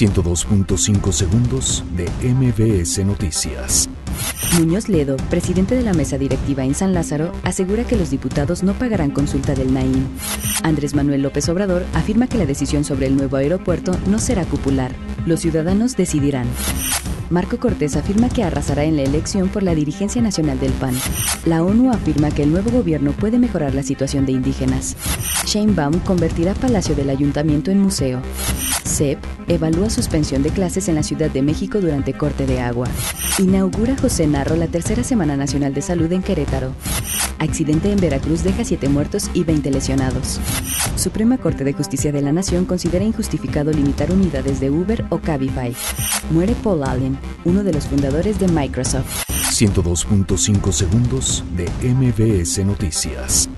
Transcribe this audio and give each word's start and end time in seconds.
102.5 0.00 1.12
segundos 1.12 1.84
de 1.94 2.08
MBS 2.26 3.04
Noticias. 3.04 3.86
Muñoz 4.58 4.88
Ledo, 4.88 5.18
presidente 5.28 5.74
de 5.74 5.82
la 5.82 5.92
mesa 5.92 6.16
directiva 6.16 6.64
en 6.64 6.74
San 6.74 6.94
Lázaro, 6.94 7.32
asegura 7.42 7.84
que 7.84 7.96
los 7.96 8.08
diputados 8.08 8.62
no 8.62 8.72
pagarán 8.72 9.10
consulta 9.10 9.54
del 9.54 9.74
Naim. 9.74 10.06
Andrés 10.62 10.94
Manuel 10.94 11.20
López 11.20 11.50
Obrador 11.50 11.84
afirma 11.92 12.28
que 12.28 12.38
la 12.38 12.46
decisión 12.46 12.82
sobre 12.82 13.08
el 13.08 13.16
nuevo 13.16 13.36
aeropuerto 13.36 13.92
no 14.06 14.18
será 14.18 14.44
popular. 14.44 14.90
Los 15.26 15.40
ciudadanos 15.40 15.98
decidirán. 15.98 16.46
Marco 17.30 17.58
Cortés 17.58 17.94
afirma 17.94 18.28
que 18.28 18.42
arrasará 18.42 18.82
en 18.82 18.96
la 18.96 19.02
elección 19.02 19.48
por 19.48 19.62
la 19.62 19.74
dirigencia 19.74 20.20
nacional 20.20 20.58
del 20.58 20.72
PAN. 20.72 20.94
La 21.46 21.62
ONU 21.62 21.92
afirma 21.92 22.32
que 22.32 22.42
el 22.42 22.50
nuevo 22.50 22.72
gobierno 22.72 23.12
puede 23.12 23.38
mejorar 23.38 23.72
la 23.72 23.84
situación 23.84 24.26
de 24.26 24.32
indígenas. 24.32 24.96
Baum 25.74 26.00
convertirá 26.00 26.54
Palacio 26.54 26.96
del 26.96 27.08
Ayuntamiento 27.08 27.70
en 27.70 27.80
museo. 27.80 28.20
CEP 28.84 29.18
evalúa 29.46 29.90
suspensión 29.90 30.42
de 30.42 30.50
clases 30.50 30.88
en 30.88 30.96
la 30.96 31.04
Ciudad 31.04 31.30
de 31.30 31.42
México 31.42 31.80
durante 31.80 32.14
corte 32.14 32.46
de 32.46 32.60
agua. 32.60 32.88
Inaugura 33.38 33.96
José 33.96 34.26
Narro 34.26 34.56
la 34.56 34.66
tercera 34.66 35.04
Semana 35.04 35.36
Nacional 35.36 35.72
de 35.72 35.82
Salud 35.82 36.10
en 36.10 36.22
Querétaro. 36.22 36.72
Accidente 37.40 37.90
en 37.90 37.98
Veracruz 37.98 38.44
deja 38.44 38.64
7 38.64 38.88
muertos 38.90 39.30
y 39.32 39.44
20 39.44 39.70
lesionados. 39.70 40.38
Suprema 40.96 41.38
Corte 41.38 41.64
de 41.64 41.72
Justicia 41.72 42.12
de 42.12 42.20
la 42.20 42.32
Nación 42.32 42.66
considera 42.66 43.02
injustificado 43.04 43.72
limitar 43.72 44.12
unidades 44.12 44.60
de 44.60 44.70
Uber 44.70 45.06
o 45.08 45.18
Cabify. 45.18 45.74
Muere 46.30 46.54
Paul 46.62 46.84
Allen, 46.84 47.18
uno 47.44 47.64
de 47.64 47.72
los 47.72 47.86
fundadores 47.86 48.38
de 48.38 48.48
Microsoft. 48.48 49.24
102.5 49.28 50.70
segundos 50.70 51.42
de 51.56 51.66
MBS 51.82 52.64
Noticias. 52.64 53.48